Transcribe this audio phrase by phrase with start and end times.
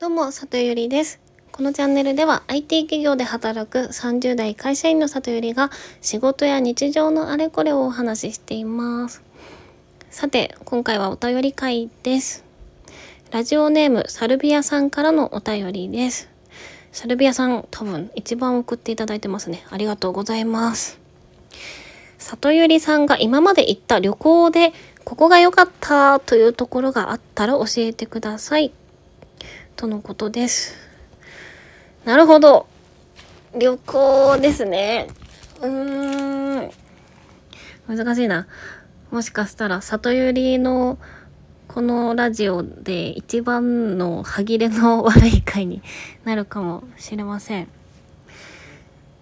[0.00, 1.18] どうも、里ゆりです。
[1.50, 9.24] このチャンネルでは IT 企業で働く30代会社員の里ゆりが仕事や日常のあれこれをお話ししています。
[10.08, 12.44] さて、今回はお便り会です。
[13.32, 16.28] ラジオネームサルビアさんからのお便りです。
[16.92, 19.66] サルビアさん、多分一番送っていただいてますね。
[19.68, 21.00] ありがとうございます。
[22.18, 24.72] 里ゆりさんが今まで行った旅行で
[25.02, 28.72] ここが良かったというところがあったら教えてください。
[29.78, 30.74] とのことです。
[32.04, 32.66] なるほど。
[33.56, 35.06] 旅行ですね。
[35.60, 36.70] うーん。
[37.86, 38.48] 難しいな。
[39.12, 40.98] もしかしたら、里ゆりの
[41.68, 45.80] このラジオで一番の歯切れの悪い回に
[46.24, 47.68] なるかもしれません。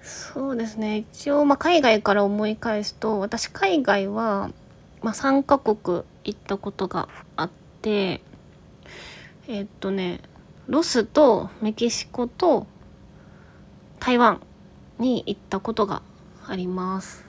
[0.00, 1.04] そうですね。
[1.12, 4.50] 一応、まあ、海外から思い返すと、私海外は、
[5.02, 7.50] まあ、3カ国行ったことがあっ
[7.82, 8.22] て、
[9.48, 10.22] えっとね、
[10.68, 12.66] ロスとメキシコと
[14.00, 14.40] 台湾
[14.98, 16.02] に行ったことが
[16.46, 17.24] あります。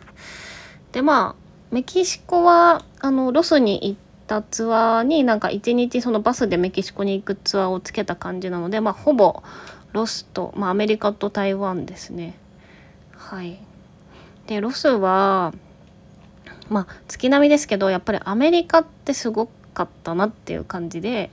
[0.91, 9.43] でまあメキシコはあのロスに行ったツアーになんか一日そのバスでメキシコに行くツアーをつけた感じなのでまあほぼ
[9.93, 12.38] ロスと、まあ、アメリカと台湾ですね。
[13.11, 13.59] はい。
[14.47, 15.53] でロスは
[16.69, 21.30] まあ月並みですけどやっぱりアメリカってすごかったなっていう感じで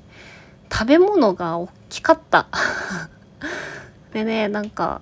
[0.74, 2.48] 食べ物が大きかった。
[4.12, 5.00] でねなんか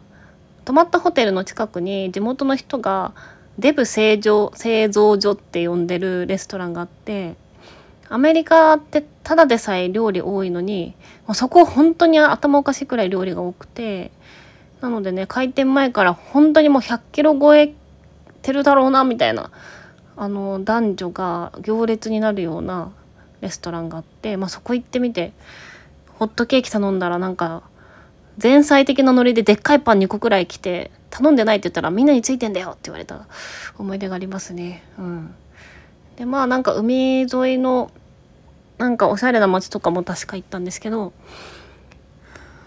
[0.67, 3.13] 泊まったホテルの近くに地元の人が
[3.59, 7.37] デブ製造製造所って呼んでるレストランがあって
[8.09, 10.95] アメリカってただでさえ料理多いのに
[11.27, 14.11] もうそこ本当に頭おかしいくらい料理が多くて
[14.83, 17.75] なのでね開店前から本当にもう100キロ超え
[18.43, 19.51] てるだろうなみたいな
[20.17, 22.93] あの男女が行列になるような
[23.43, 25.33] レストランがあって、まあ、そこ行ってみて
[26.19, 27.63] ホットケーキ頼んだらなんか
[28.43, 33.27] 前菜的なノリででっかいパン2個くらい来て頼んでないって言ったらみんなについてんだよって言われた
[33.77, 34.83] 思い出がありますね。
[34.99, 35.35] うん、
[36.17, 37.91] でまあなんか海沿いの
[38.79, 41.13] なんかおしゃれな街とかも確か行ったんですけど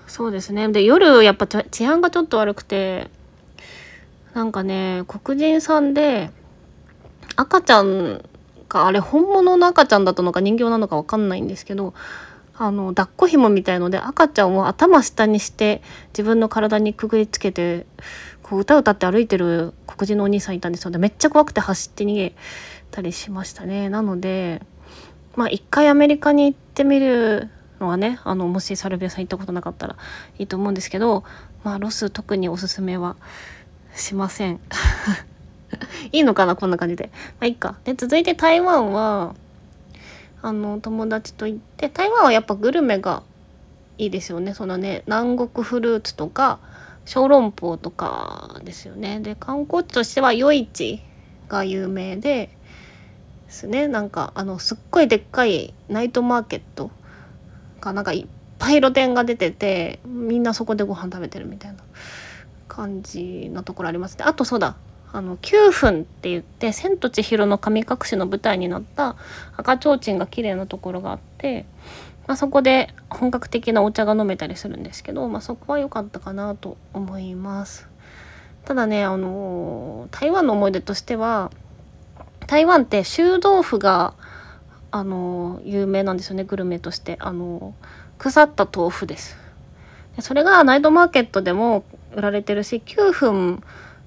[0.07, 3.09] そうですねで夜やっぱ治安がちょっと悪くて
[4.33, 6.29] なんかね黒人さんで
[7.35, 8.23] 赤ちゃん
[8.69, 11.93] があれ本物の赤ちゃんだったのか人形なのかわかんないんですけど
[12.57, 17.85] あの抱っこ紐みたいので赤ちゃんを頭下にして自分の体にくぐりつけて
[18.41, 20.91] こう歌歌って歩いてる黒人のお兄さんいたんですよ。
[20.91, 22.35] でめっちゃ怖くて走って逃げ
[22.91, 23.89] たりしましたね。
[23.89, 24.61] なので
[25.35, 27.49] まあ一回アメリカに行ってみる
[27.79, 29.97] のはねあのもしサルビアさん行ったことなかったら
[30.37, 31.23] いいと思うんですけど
[31.63, 33.17] まあロス特におすすめは
[33.93, 34.59] しません。
[36.11, 37.09] いいのかなこんな感じで。
[37.39, 37.77] まあいいか。
[37.83, 39.35] で続いて台湾は
[40.41, 43.23] あの友達と行って台湾はやっぱグルメが
[43.97, 44.53] いいですよね。
[44.53, 46.59] そのね南国フルーツとか
[47.05, 49.19] 小籠包とかですよね。
[49.19, 51.01] で観光地としては夜市
[51.47, 52.49] が有名で
[53.47, 53.87] ですね。
[53.87, 56.91] なんかあのすっごいでっかいナイトマーケット
[57.81, 58.27] がなんかいっ
[58.59, 61.77] ぱい露店が出ててみんなそこでご飯食べてるみたいな
[62.67, 64.17] 感じのところあります。
[64.17, 64.75] ねあとそうだ。
[65.15, 69.15] あの9分って言って「千と千尋の神隠し」の舞台になった
[69.55, 71.65] 赤ちょうちんが綺麗なところがあって、
[72.27, 77.87] まあ、そこで本格的なお茶が飲めたりするんですけど、まあ、そこは良かったかなと思います。
[78.65, 81.49] ただねあの台湾の思い出としては
[82.47, 84.15] 台湾って臭豆腐が
[84.91, 87.73] あの有名なんですよねグルメとしてあの
[88.17, 89.37] 腐った豆腐です
[90.19, 93.63] それがナイトマーケットでも売られてるし9分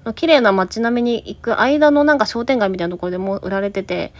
[0.09, 4.11] の綺麗な街並みに行く間のなんか商店街みたいなところでも売られてて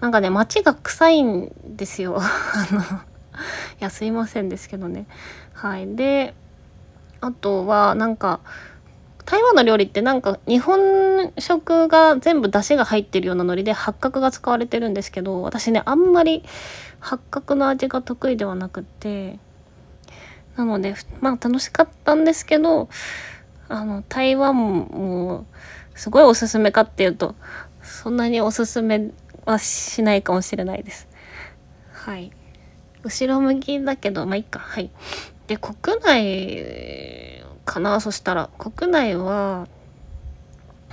[0.00, 2.18] なんかね街が臭いんですよ。
[2.20, 2.84] あのい
[3.80, 5.06] やすいませんですけどね。
[5.54, 5.96] はい。
[5.96, 6.34] で
[7.20, 8.40] あとはなんか
[9.24, 16.44] 台湾の料理ってなんか日本食が全部出汁が入ってるような海苔で八角が使われてるんですけど私ねあんまり
[17.00, 19.38] 八角の味が得意ではなくて
[20.56, 22.88] なのでまあ楽しかったんですけど
[23.68, 25.44] あの台湾も
[25.94, 27.34] すごいおすすめかっていうと
[27.82, 29.10] そんなにおすすめ
[29.44, 31.08] はしないかもしれないです。
[31.92, 32.30] はい。
[33.02, 34.58] 後ろ向きだけどまあいいか。
[34.58, 34.90] はい。
[35.46, 38.00] で国内かな？
[38.00, 38.50] そしたら。
[38.58, 39.68] 国内は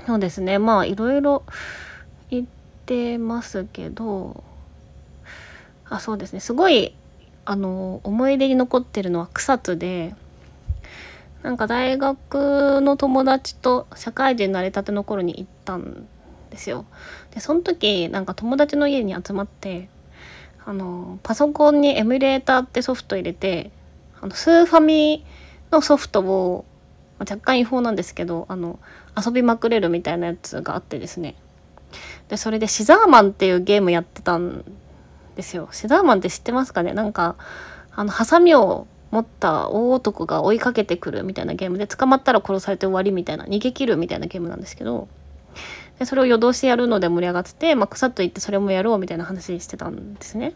[0.06, 0.60] そうですね。
[0.60, 1.44] まあいろいろ
[2.30, 2.48] 行っ
[2.86, 4.44] てますけど
[5.90, 6.40] あそうですね。
[6.40, 6.96] すごい
[7.46, 10.16] あの思い出に残ってるのは草津で
[11.44, 16.08] なんか大学の友達と社会人になりたての頃に行ったん
[16.50, 16.86] ですよ。
[17.32, 19.90] でその時なんか友達の家に集まって
[20.66, 23.70] あのパソコンにエミュレーターってソフト入れて
[24.20, 25.24] あのスーファミ
[25.72, 26.66] のソフトを
[27.20, 28.80] まあ若干違法なんですけどあの
[29.16, 31.36] 遊びまくれるみたいなやつがあってですね。
[32.28, 34.66] でそれでシザーマンっていうゲームやってたん
[35.36, 35.70] ですよ。
[35.72, 36.94] シザーマンって知ってますかね？
[36.94, 37.36] なんか
[37.96, 45.08] あのハサミを持った大男が追いかけてくるみたいなゲームで捕まったら殺されて終わりみたいな逃げ切るみたいなゲームなんですけど
[46.00, 50.54] でそれを夜通しやるので盛り上がってて、まあ、草津行ってそれもやろうみたいな話してたんですね。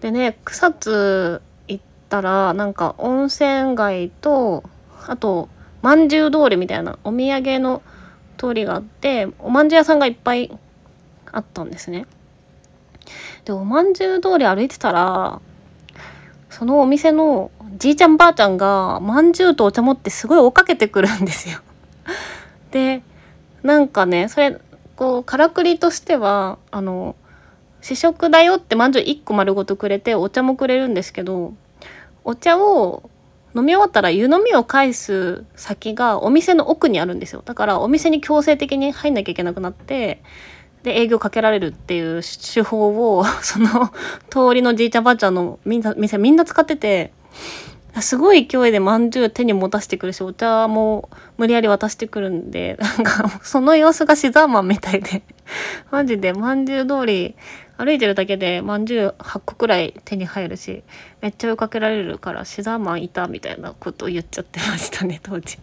[0.00, 4.64] でね草津行ったらなんか温泉街と
[5.06, 5.50] あと
[5.82, 7.82] まんじゅう通りみたいなお土産の
[8.38, 10.50] 通りがあっておまんじゅう屋さんがいっぱい
[11.30, 12.06] あったんですね。
[13.44, 15.42] でおまんじゅう通り歩いてたら
[16.54, 21.58] そのお店のじいちゃんばあちゃんがまんじゅうとお茶持ってすごい追っかけてくるんですよ。
[22.70, 23.02] で
[23.64, 24.60] なんかねそれ
[24.94, 27.16] こうからくりとしてはあの
[27.80, 31.54] 試食だよってまんじゅう1個丸ごとくれてお茶もくれるんですけど
[32.22, 33.10] お茶を
[33.56, 40.22] 飲み終わったら湯飲みを返す先がお店の奥にあるんですよだからお店に強制的に入んなきゃいけなくなって
[40.84, 43.90] で営業かけられるっていう手法を その
[44.28, 47.12] 通りのじいちゃんばあちゃんのみんな店みんな使ってて
[48.00, 51.08] すごい勢いでまんじゅう手に持たせてくるしお茶も
[51.38, 55.22] 無理やり渡してくるんで なんかその様子がシザーマンみたいで
[55.90, 57.34] マジでまんじゅう通り
[57.78, 60.82] 歩いてるだけでまんじゅう8個くらい手に入るし
[61.22, 65.58] めっちゃ追いかけられるからシザーマンいたみたいなことを言っちゃってましたね当時。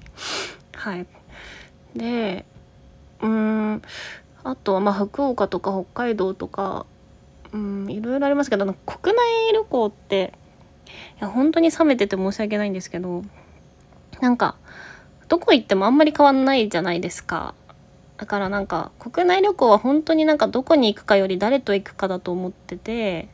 [0.73, 1.05] はい
[1.95, 2.45] で
[3.21, 3.81] うーん
[4.43, 6.85] あとはまあ福岡とか北海道とか
[7.53, 10.33] うんいろいろありますけど国内旅行って
[11.19, 13.23] いや本当に冷めてて申し訳ないんですけど
[14.19, 14.55] なんか
[15.27, 17.55] どこ行ってもあんまり変わんないじゃないですか。
[18.17, 23.29] だからなんか国内旅行は本当になんかどこに行くかより誰と行くかだと思ってて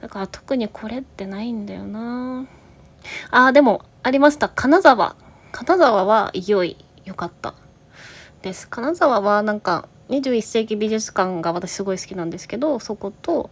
[0.00, 2.46] だから特にこれってないんだよな。
[3.30, 4.48] あーでもありました。
[4.48, 5.16] 金沢。
[5.50, 6.76] 金沢は良い。
[7.04, 7.54] 良かった。
[8.42, 8.68] です。
[8.68, 13.50] 金沢はなんか21世紀美術館が私すごい好きなんですけどそこと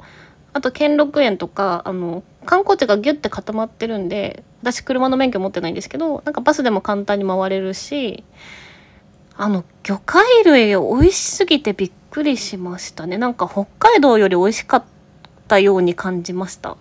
[0.52, 8.22] あと兼六園とかあの観光地がギュッて固まってるんで私車の免許持ってないんですけどなんかバスでも簡単に回れるし
[9.36, 13.19] あの魚介類美味しすぎてびっくりしましたね。
[13.19, 14.84] なんか北海道より美味しかっ
[15.48, 16.76] たように感じました。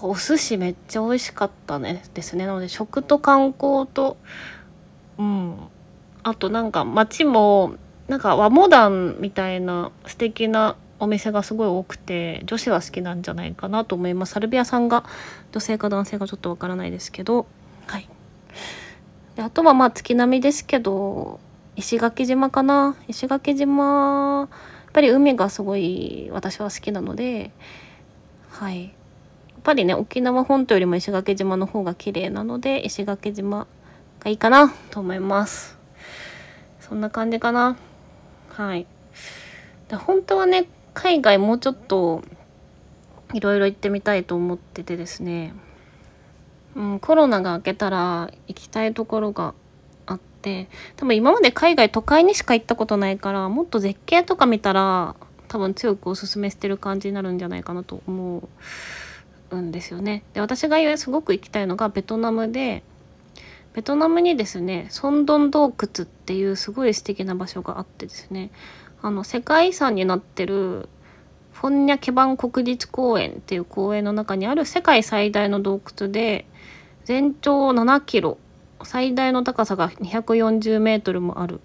[0.00, 2.46] お寿司めっちゃ美味しかったねですね。
[2.46, 4.16] なので食と観光と
[5.18, 5.56] うん。
[6.28, 7.74] あとなんか街も
[8.08, 14.32] なんか和モダンみたいな素敵なお店がすごい多くて女子は好きなんじゃないかなと思います。
[14.32, 15.04] サルビアさんが
[15.52, 17.46] 女性か男性かちょっとわからないですけど。
[17.86, 18.08] はい。
[19.36, 21.38] であとはまあ月並みですけど
[21.76, 22.96] 石垣島かな。
[23.06, 27.52] 石垣島やっぱり海がすごい私は好きなので
[28.50, 28.84] はい。
[28.84, 28.92] やっ
[29.62, 33.66] ぱりね沖縄本島よりも石垣島の方が綺麗なので石垣島
[34.20, 35.77] がいいかなと思います。
[36.88, 37.76] そんな感じかな。
[38.50, 38.86] はい。
[39.88, 42.22] で本当はね海外もうちょっと
[43.34, 45.54] いろいろ行ってみたいと思っててですね、
[46.74, 49.54] うん、コロナが明けたら行きたいところが
[50.06, 55.14] あって多分今まで海外都会にしか行ったことないからもっと絶景とか見たら
[55.48, 58.48] 多分強くおすすめしてる感じになるんじゃないかなと思
[59.50, 60.24] うんですよね。
[60.34, 62.82] で私がすごく行きたいのがベトナムで
[63.78, 68.50] ベトナムにですねソンドン洞窟っていうすごい素敵な場所があってですね
[69.00, 70.88] あの世界遺産になってる
[71.52, 76.44] フォンニャケバン国立公園っていう公園の中にある世界最大の洞窟で
[77.04, 78.38] 全長7キロ
[78.82, 81.60] 最大の高さが240メートルもある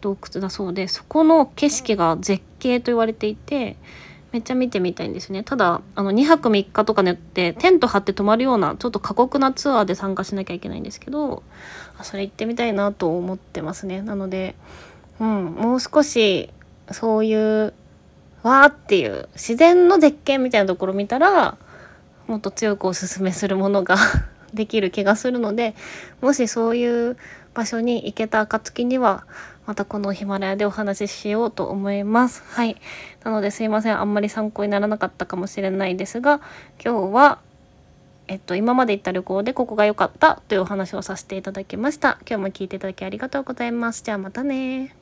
[0.00, 3.76] 洞窟だそうでそこの景色が絶景と言われていて
[4.32, 5.42] めっちゃ見てみたいんですね。
[5.42, 11.42] ただあの2泊3日とかによってテント張って泊まるようなちょっと過酷なツアーで参加しなきゃいけないんですけど
[12.02, 14.02] それ行ってみたいなと思ってますね。
[14.02, 14.54] なので
[15.20, 16.50] うんもう少し
[16.90, 17.72] そういう
[18.42, 21.56] わーっていう自然の絶景みたいなところ見たら
[22.26, 23.96] もっと強くおすすめするものが
[24.52, 25.74] できる気がするので
[26.20, 27.16] もしそういう
[27.58, 29.26] 場所に行けた暁には
[29.66, 32.44] またこのヒマラヤでお話ししようと思います。
[32.46, 32.76] はい。
[33.24, 34.00] なのですいません。
[34.00, 36.40] あんまり参考にならなかったかもしれないですが、
[36.82, 37.40] 今日は、
[38.28, 42.18] えっと、今まで行った旅行でここが良かったというお話をさせていただきました。
[42.28, 44.04] 今日も聞いていただきありがとうございます。
[44.04, 44.97] じゃあまたね